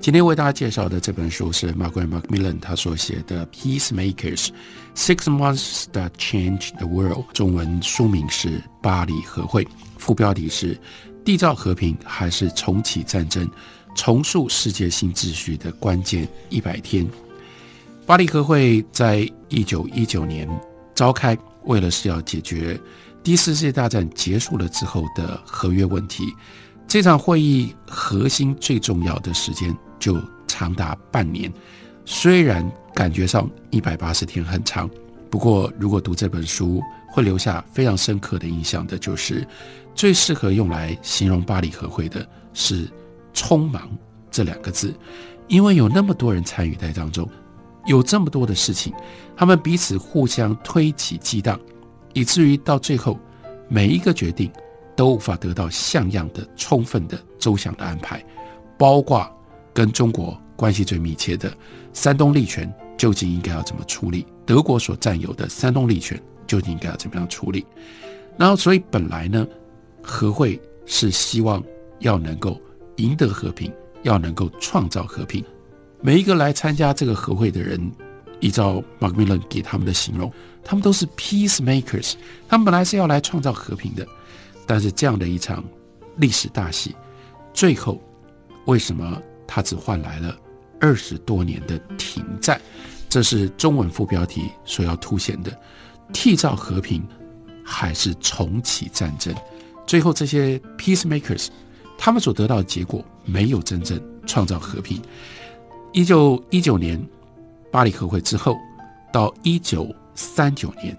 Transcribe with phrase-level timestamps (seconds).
[0.00, 4.48] 今天为大家介绍的这本书是 Margaret Macmillan 他所写的《Peacemakers:
[4.96, 8.48] Six Months That Changed the World》，中文书名是
[8.80, 9.62] 《巴黎和会》，
[9.98, 10.80] 副标题是
[11.22, 13.46] “缔造和平还是重启战争，
[13.94, 17.06] 重塑世界新秩序的关键一百天”。
[18.06, 20.48] 巴黎和会在一九一九年
[20.94, 22.80] 召开，为了是要解决
[23.22, 26.24] 第四世界大战结束了之后的合约问题。
[26.90, 29.72] 这场会议核心最重要的时间。
[30.00, 31.52] 就长达半年，
[32.04, 34.90] 虽然感觉上一百八十天很长，
[35.30, 39.46] 不过如果读这本书会留下非常深刻的印象的，就是
[39.94, 42.88] 最适合用来形容巴黎和会的是
[43.32, 43.88] “匆忙”
[44.28, 44.92] 这两个字，
[45.46, 47.28] 因为有那么多人参与在当中，
[47.86, 48.92] 有这么多的事情，
[49.36, 51.60] 他们彼此互相推起激荡，
[52.14, 53.16] 以至于到最后
[53.68, 54.50] 每一个决定
[55.00, 58.22] 都无法得到像样的充分的周详的安排，
[58.76, 59.26] 包括。
[59.72, 61.50] 跟中国关系最密切的
[61.92, 64.26] 山东利权究竟应该要怎么处理？
[64.44, 67.64] 德国所占有的山东利权究竟应该要怎么样处理？
[68.36, 69.46] 然后，所以本来呢，
[70.02, 71.62] 和会是希望
[72.00, 72.60] 要能够
[72.96, 75.42] 赢得和平，要能够创造和平。
[76.02, 77.80] 每一个来参加这个和会的人，
[78.40, 80.30] 依照马克米伦给他们的形容，
[80.64, 82.14] 他们都是 peacemakers，
[82.48, 84.04] 他们本来是要来创造和平的。
[84.70, 85.64] 但是这样的一场
[86.18, 86.94] 历史大戏，
[87.52, 88.00] 最后
[88.66, 89.20] 为什么？
[89.44, 90.38] 它只换来了
[90.80, 92.60] 二十多年的停战，
[93.08, 95.50] 这是中文副标题所要凸显的：
[96.12, 97.04] 缔造和平
[97.64, 99.34] 还是重启战争？
[99.88, 101.48] 最后，这些 peacemakers
[101.98, 105.02] 他们所得到的结果没有真正创造和平。
[105.92, 107.04] 一九一九年
[107.72, 108.56] 巴黎和会之后，
[109.12, 110.96] 到一九三九年，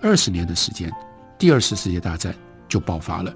[0.00, 0.90] 二十年的时间，
[1.38, 2.34] 第二次世界大战
[2.70, 3.34] 就爆发了。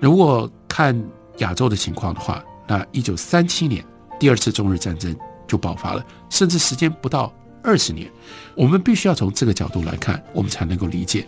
[0.00, 1.00] 如果看
[1.38, 3.84] 亚洲的情况的话，那一九三七年。
[4.18, 5.16] 第二次中日战争
[5.48, 7.32] 就爆发了，甚至时间不到
[7.62, 8.06] 二十年。
[8.54, 11.26] 我们必须要从这个角度来看，我们才能够理解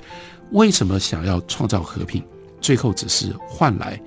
[0.50, 2.22] 为什么想要创造和平，
[2.60, 3.98] 最后只是换来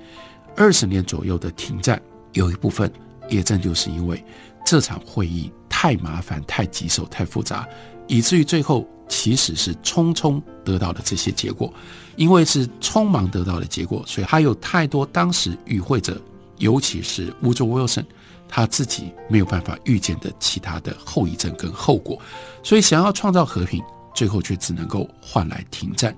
[0.56, 2.00] 二十年左右的停战。
[2.32, 2.88] 有一部分
[3.28, 4.24] 也正就是因为
[4.64, 7.66] 这场会议太麻烦、太棘手、太复杂，
[8.06, 11.72] 以至于最后其实是匆匆得到的这些结果。
[12.16, 16.18] 因为是匆忙得到的结果，所以还有太多当时与会者，
[16.56, 18.04] 尤其是 Woodrow Wilson。
[18.48, 22.16] 他自己没有办法预见的其他的后遗症跟后果，
[22.62, 23.82] 所以想要创造和平，
[24.14, 26.16] 最后却只能够换来停战。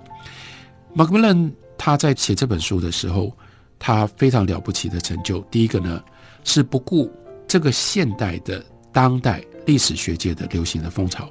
[0.92, 3.32] 马克米伦他在写这本书的时候，
[3.78, 6.02] 他非常了不起的成就，第一个呢
[6.44, 7.10] 是不顾
[7.48, 8.62] 这个现代的
[8.92, 11.28] 当代历史学界的流行的风潮，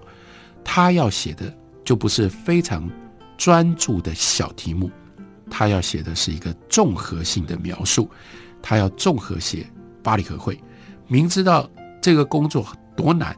[0.70, 1.52] 他要写的
[1.86, 2.88] 就不是非常
[3.38, 4.92] 专注的小题目，
[5.50, 8.08] 他要写的是一个综合性的描述，
[8.62, 9.66] 他要综合写
[10.04, 10.62] 巴黎和会。
[11.08, 11.68] 明知道
[12.02, 12.68] 这个工作
[12.98, 13.34] 多难，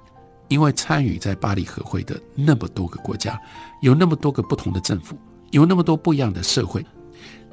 [0.48, 3.40] 因为参与在巴黎和会的那么多个国家，
[3.84, 5.16] 有那么多个不同的政府，
[5.52, 6.84] 有那么多不一样的社会，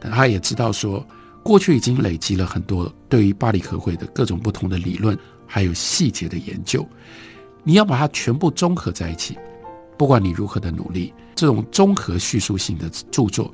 [0.01, 1.07] 但他也知道说，
[1.45, 5.17] 过去已经累积了很多对于巴黎和会的各种不同的理论，
[5.47, 6.85] 还有细节的研究。
[7.63, 9.37] 你要把它全部综合在一起，
[9.97, 13.53] 不管你如何的努力，这种综合叙述性的著作。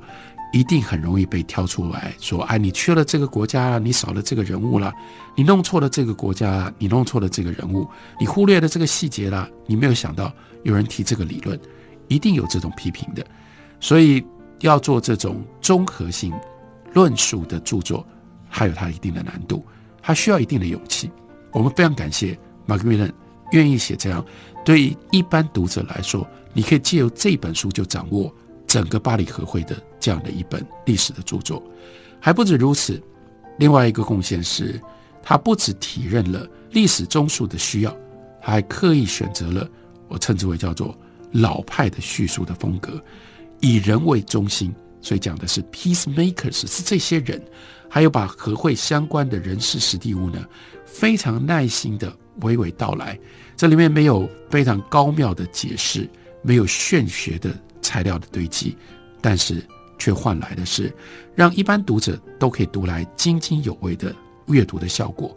[0.55, 4.93] 一定很容易被挑出来说：“哎，你缺了这个国家，你少了这个人物了，
[5.35, 7.89] 你弄错了这个国家，你弄错了这个人物，
[8.19, 10.31] 你忽略了这个细节了，你没有想到
[10.61, 11.59] 有人提这个理论，
[12.07, 13.25] 一定有这种批评的。
[13.79, 14.23] 所以
[14.59, 16.31] 要做这种综合性
[16.93, 18.05] 论述的著作，
[18.47, 19.65] 还有它一定的难度，
[20.03, 21.09] 它需要一定的勇气。
[21.51, 22.37] 我们非常感谢
[22.67, 23.11] 马克·米伦
[23.53, 24.23] 愿意写这样，
[24.63, 28.31] 对于一般读者来说，你可以借由这本书就掌握。”
[28.65, 31.61] 整个巴黎和会的这样的一本历史的著作，
[32.19, 32.99] 还不止如此。
[33.59, 34.81] 另外一个贡献是，
[35.21, 37.95] 他不止体认了历史综述的需要，
[38.41, 39.69] 还刻意选择了
[40.07, 40.97] 我称之为叫做
[41.33, 42.99] 老派的叙述的风格，
[43.59, 44.73] 以人为中心。
[45.01, 47.39] 所以讲的是 peacemakers 是这些人，
[47.87, 50.43] 还有把和会相关的人事实地物呢，
[50.83, 52.11] 非常耐心的
[52.41, 53.19] 娓娓道来。
[53.55, 56.09] 这里面没有非常高妙的解释，
[56.41, 57.53] 没有玄学的。
[57.85, 58.77] 材料的堆积，
[59.19, 59.61] 但是
[59.99, 60.89] 却换来的是
[61.35, 64.15] 让一般读者都可以读来津津有味的
[64.47, 65.35] 阅读的效果，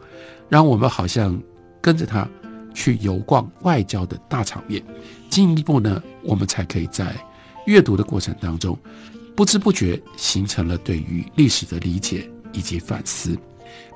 [0.49, 1.43] 让我们好像
[1.83, 2.27] 跟着他
[2.73, 4.81] 去游逛外交的大场面。
[5.29, 7.17] 进一步呢，我们才可以在
[7.67, 8.79] 阅读的过程当中
[9.35, 13.37] 不知不觉形成了对于历史的理解以及反思。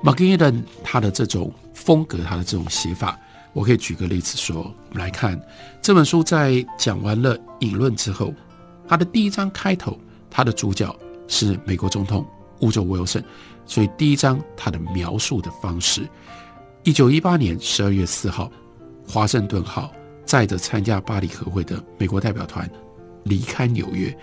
[0.03, 1.51] 马格尼伦他的这种
[1.83, 3.19] 风格，他的这种写法，
[3.53, 4.57] 我可以举个例子说，
[4.89, 5.39] 我们来看
[5.81, 8.31] 这本书在讲完了引论之后，
[8.87, 9.99] 他的第一章开头，
[10.29, 10.95] 他的主角
[11.27, 12.23] 是美国总统
[12.59, 13.23] 乌州威尔森，
[13.65, 16.07] 所以第一章他的描述的方式，
[16.83, 18.51] 一九一八年十二月四号，
[19.07, 19.91] 华盛顿号
[20.23, 22.69] 载着参加巴黎和会的美国代表团
[23.23, 24.15] 离开纽约。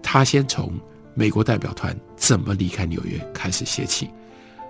[0.00, 0.72] 他先从
[1.12, 4.08] 美国代表团怎么离开纽约开始写起。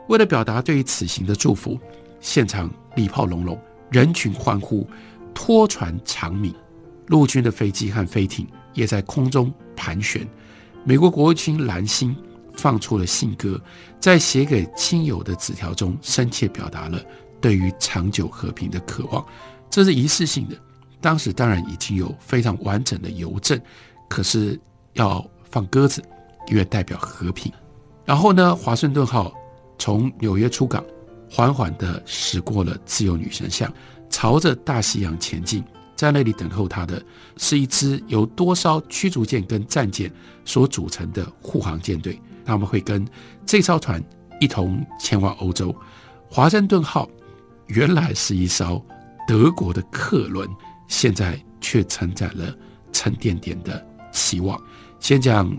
[0.08, 1.78] 为了表达对于此行的祝福，
[2.20, 3.58] 现场礼炮隆隆，
[3.90, 4.86] 人群欢呼，
[5.32, 6.54] 拖船长鸣，
[7.06, 10.26] 陆军的飞机和飞艇也在空中盘旋。
[10.84, 12.16] 美国国务卿兰心
[12.54, 13.60] 放出了信鸽，
[14.00, 17.00] 在写给亲友的纸条中，深切表达了
[17.40, 19.24] 对于长久和平的渴望。
[19.70, 20.56] 这是仪式性的。
[21.00, 23.60] 当时当然已经有非常完整的邮政，
[24.08, 24.60] 可是。
[24.94, 26.02] 要放鸽子，
[26.48, 27.52] 因为代表和平。
[28.04, 29.32] 然后呢，华盛顿号
[29.78, 30.84] 从纽约出港，
[31.30, 33.72] 缓缓地驶过了自由女神像，
[34.10, 35.64] 朝着大西洋前进。
[35.96, 37.02] 在那里等候他的
[37.38, 40.08] 是一支由多艘驱逐舰跟战舰
[40.44, 43.04] 所组成的护航舰队，他们会跟
[43.44, 44.00] 这艘船
[44.40, 45.74] 一同前往欧洲。
[46.30, 47.08] 华盛顿号
[47.66, 48.80] 原来是一艘
[49.26, 50.48] 德国的客轮，
[50.86, 52.54] 现在却承载了
[52.92, 54.56] 沉甸甸的希望。
[55.00, 55.52] 先讲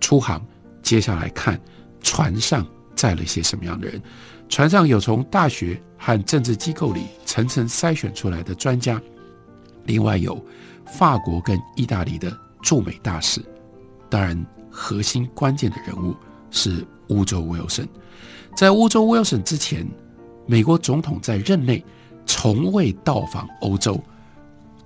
[0.00, 0.44] 出航，
[0.82, 1.60] 接下来看
[2.02, 2.66] 船上
[2.98, 4.02] 载了一些什么样的人。
[4.48, 9.00] 船上有从大学和政治机构里层层筛选出来的专家，
[9.84, 10.42] 另外有
[10.84, 13.40] 法国跟意大利的驻美大使。
[14.10, 16.16] 当然，核心关键的人物
[16.50, 17.86] 是乌州威尔森。
[18.56, 19.86] 在乌州威尔森之前，
[20.46, 21.84] 美国总统在任内
[22.26, 24.00] 从未到访欧洲。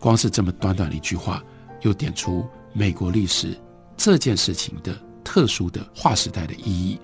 [0.00, 1.40] 光是这么短短的一句话，
[1.82, 3.56] 又点出美国历史。
[3.96, 4.92] 这件事情的
[5.22, 6.98] 特殊的划时代的意义，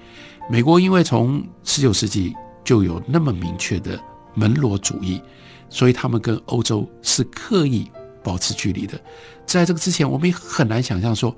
[0.50, 2.34] 美国因为从十九世纪
[2.64, 4.00] 就有那么明确的
[4.34, 5.20] 门罗主义，
[5.68, 7.90] 所以他们跟欧洲是刻意
[8.22, 8.98] 保持距离的。
[9.44, 11.36] 在这个之前，我们也很难想象说，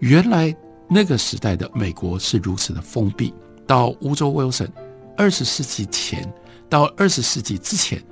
[0.00, 0.54] 原来
[0.88, 3.32] 那个时代的美国是如此的封闭。
[3.66, 4.68] 到乌州威尔森，
[5.16, 6.28] 二十世纪前
[6.68, 8.02] 到二十世纪之前，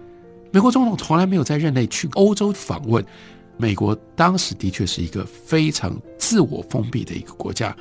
[0.53, 3.05] 美国总统从来没有在任内去欧洲访问。
[3.57, 7.77] 美国当时的确是一个非常自我封闭的一个国家，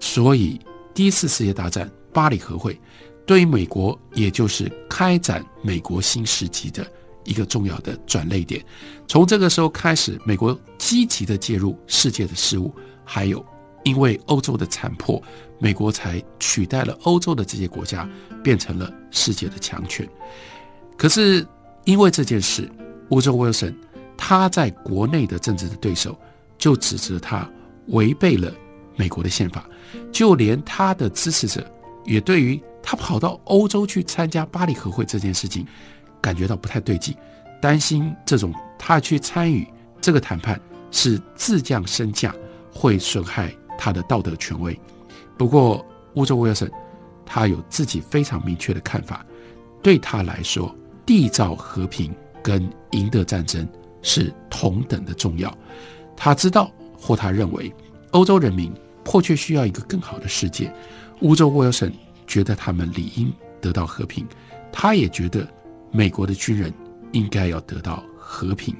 [0.00, 0.58] 所以
[0.92, 2.78] 第一次世界大战巴黎和会
[3.26, 6.86] 对于美国，也就是开展美国新时期的
[7.24, 8.64] 一个重要的转捩点。
[9.06, 12.74] 从这个时候开始，美国积极的介入世界的事务，
[13.04, 13.44] 还有
[13.84, 15.22] 因为欧洲的残破，
[15.58, 18.08] 美国才取代了欧洲的这些国家，
[18.42, 20.08] 变成了世界的强权。
[20.96, 21.46] 可是
[21.84, 22.70] 因为这件事，
[23.10, 23.74] 乌州威尔森。
[24.22, 26.14] 他在国内的政治的对手
[26.58, 27.50] 就指责他
[27.86, 28.52] 违背了
[28.94, 29.66] 美国的宪法，
[30.12, 31.66] 就连他的支持者
[32.10, 35.64] 也对于他跑到欧洲去参加巴黎和会这件事情
[36.20, 37.14] 感觉到不太对劲，
[37.62, 39.64] 担心这种他去参与
[40.00, 40.60] 这个谈判
[40.90, 42.34] 是自降身价，
[42.72, 44.76] 会损害他的道德权威。
[45.38, 46.68] 不过，乌州威尔森
[47.24, 49.24] 他有自己非常明确的看法，
[49.80, 50.74] 对他来说，
[51.06, 52.12] 缔造和平
[52.42, 53.66] 跟赢得战争。
[54.02, 55.54] 是同等的重要。
[56.16, 57.70] 他知道，或他认为，
[58.12, 58.72] 欧洲人民
[59.04, 60.72] 迫切需要一个更好的世界。
[61.20, 61.92] 乌州威尔森
[62.26, 64.26] 觉得他们理应得到和平，
[64.72, 65.46] 他也觉得
[65.90, 66.72] 美国的军人
[67.12, 68.74] 应该要得到和平。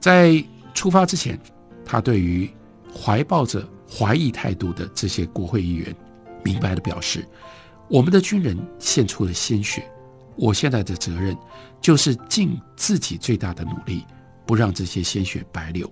[0.00, 0.42] 在
[0.74, 1.38] 出发之前，
[1.84, 2.50] 他对于
[2.94, 5.94] 怀抱着怀疑态度的这些国会议员，
[6.42, 7.26] 明白的表示：
[7.88, 9.88] 我们的军人献出了鲜血，
[10.36, 11.36] 我现在的责任
[11.80, 14.04] 就是尽自己最大的努力。
[14.44, 15.90] 不让这些鲜血白流。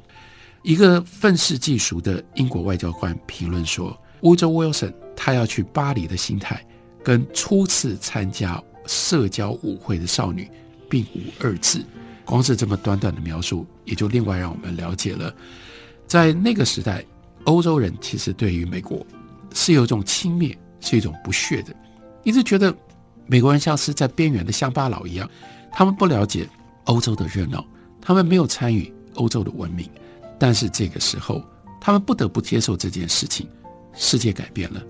[0.62, 6.64] 一个愤世嫉俗的英国外交官评论说：“乌州威尔森他要去巴黎的心态，
[7.02, 10.50] 跟初次参加社交舞会的少女
[10.88, 11.84] 并无二致。”
[12.24, 15.34] 光是这么短短的描述，也就另外让我们了解了，
[16.06, 17.04] 在那个时代，
[17.42, 19.04] 欧洲人其实对于美国
[19.52, 21.74] 是有一种轻蔑，是一种不屑的，
[22.22, 22.72] 一直觉得
[23.26, 25.28] 美国人像是在边缘的乡巴佬一样，
[25.72, 26.48] 他们不了解
[26.84, 27.64] 欧洲的热闹。
[28.00, 29.88] 他们没有参与欧洲的文明，
[30.38, 31.42] 但是这个时候，
[31.80, 33.48] 他们不得不接受这件事情。
[33.94, 34.82] 世界改变了，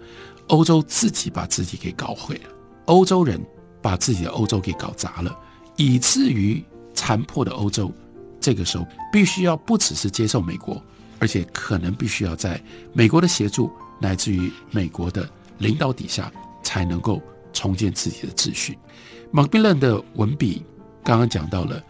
[0.49, 2.51] 欧洲自己把自己给搞毁了，
[2.87, 3.41] 欧洲人
[3.81, 5.37] 把自己的欧洲给搞砸了，
[5.77, 6.63] 以至于
[6.95, 7.93] 残破的欧洲，
[8.41, 10.83] 这个时候必须要不只是接受美国，
[11.19, 12.61] 而且可能必须要在
[12.93, 15.29] 美国的协助乃至于美国的
[15.59, 17.21] 领导底下，才能够
[17.53, 18.79] 重建自己的秩序。
[19.31, 20.63] 马克伦的文笔
[21.05, 21.83] 刚刚讲到了。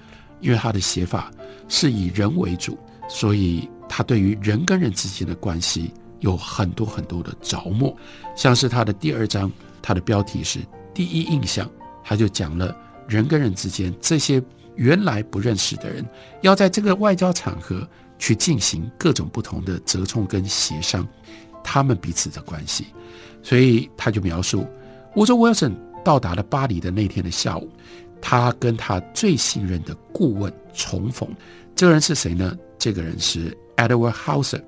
[0.43, 1.31] 因为他的写法
[1.69, 2.79] 是以人为主，
[3.11, 7.95] 所以他对于人跟人之间的关系有很多很多的着墨，
[8.37, 9.51] 像是他的第二章，
[9.83, 10.61] 他的标题是
[10.95, 11.69] “第一印象”，
[12.05, 12.75] 他就讲了
[13.09, 14.43] 人跟人之间这些
[14.77, 16.07] 原来不认识的人，
[16.43, 17.87] 要在这个外交场合
[18.19, 21.07] 去进行各种不同的折冲跟协商，
[21.65, 22.87] 他们彼此的关系。
[23.43, 24.67] 所以他就描述，
[25.17, 25.75] 沃州威尔森
[26.05, 27.69] 到达了巴黎的那天的下午，
[28.21, 31.29] 他跟他最信任的顾问重逢。
[31.75, 32.55] 这个人是谁呢？
[32.79, 34.63] 这个人是 Edward Hauser，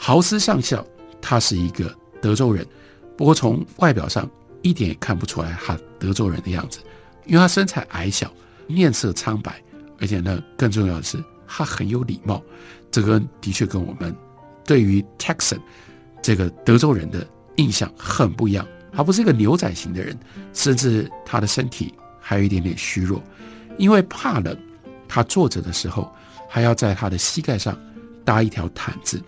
[0.00, 0.82] 豪斯上校。
[1.20, 2.66] 他是一个德州人，
[3.14, 4.28] 不过从外表上
[4.62, 6.80] 一点也看不出来他德州人的样子，
[7.26, 8.32] 因为他身材矮小，
[8.66, 9.62] 面色苍白，
[10.00, 12.42] 而且呢，更重要的是他很有礼貌。
[12.90, 14.16] 这个的确跟我们
[14.64, 15.60] 对于 Texan
[16.22, 17.26] 这个德州人的。
[17.56, 20.18] 印象很不一样，他不是一个牛仔型的人，
[20.54, 23.22] 甚至他的身体还有一点点虚弱，
[23.76, 24.56] 因为怕冷，
[25.06, 26.10] 他坐着的时候
[26.48, 27.78] 还要在他的膝盖上
[28.24, 29.22] 搭一条毯子。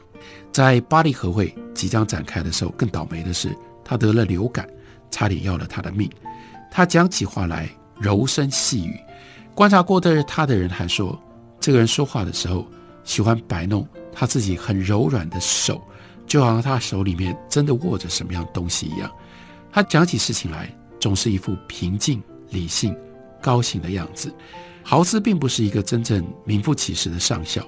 [0.52, 4.68] 在巴黎和会即将展开的时候，更倒霉的是他得了流感，
[5.10, 6.10] 差点要了他的命。
[6.70, 8.98] 他讲起话来柔声细语，
[9.54, 11.18] 观察过的他的人还说，
[11.60, 12.66] 这个人说话的时候
[13.04, 15.80] 喜欢摆弄他自己很柔软的手。
[16.24, 19.10] 就好像他手里面真的握着什么样东西一样，
[19.70, 22.96] 他讲起事情来总是一副平静、理性、
[23.42, 24.32] 高兴的样子。
[24.82, 27.62] 豪斯并不是一个真正名副其实的上校，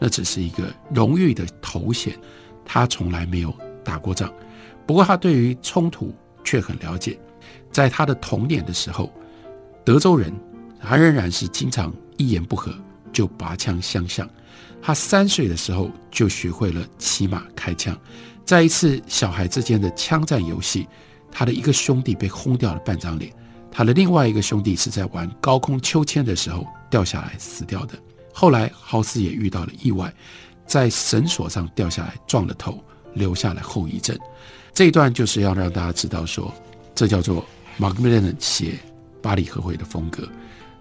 [0.00, 2.18] 那只是一个荣誉的头衔。
[2.64, 3.52] 他从来没有
[3.84, 4.32] 打过仗，
[4.86, 6.14] 不过他对于冲突
[6.44, 7.18] 却很了解。
[7.72, 9.12] 在他的童年的时候，
[9.84, 10.32] 德州人
[10.80, 12.72] 他仍然是经常一言不合
[13.12, 14.28] 就拔枪相向。
[14.80, 17.98] 他三岁的时候就学会了骑马开枪，
[18.44, 20.86] 在一次小孩之间的枪战游戏，
[21.30, 23.32] 他的一个兄弟被轰掉了半张脸，
[23.70, 27.94] 他的另外一个兄弟是在玩高空秋千的时候掉下来死掉的。
[28.40, 30.10] 后来豪斯也遇到了意外，
[30.66, 32.82] 在绳索上掉下来撞了头，
[33.12, 34.18] 留下了后遗症。
[34.72, 36.50] 这一段就是要让大家知道说，
[36.94, 37.44] 这叫做
[37.76, 38.78] 马克米伦写
[39.20, 40.26] 巴黎和会的风格，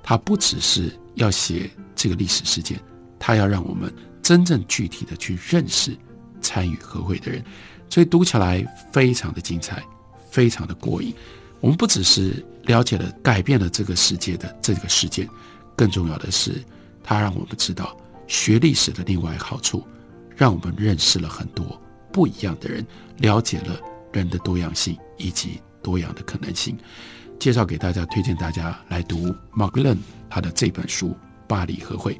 [0.01, 2.79] 他不只是要写这个历史事件。
[3.19, 5.93] 他要让我们真正具体的去认识
[6.39, 7.43] 参与和会的人，
[7.89, 9.83] 所以读起来非常的精彩，
[10.31, 11.13] 非常的过瘾。
[11.59, 15.27] 我们不只是了解了改变了这个世界的这个事件，
[15.75, 16.63] 更重要的是，
[17.09, 17.97] 它让我们知道
[18.27, 19.83] 学历史的另外好处，
[20.37, 21.81] 让我们认识了很多
[22.13, 22.85] 不一样的人，
[23.17, 23.79] 了解了
[24.13, 26.77] 人的多样性以及多样的可能性。
[27.39, 29.97] 介绍给大家，推荐大家来读 Mark l e n
[30.29, 31.07] 他的这本书
[31.47, 32.13] 《巴黎和会》。